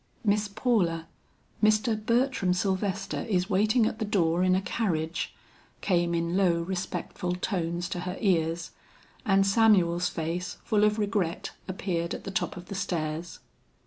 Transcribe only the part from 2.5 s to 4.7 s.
Sylvester is waiting at the door in a